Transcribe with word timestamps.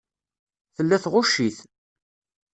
Tella 0.75 0.97
tɣucc-it. 1.03 1.57